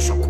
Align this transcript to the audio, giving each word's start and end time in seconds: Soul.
Soul. 0.00 0.29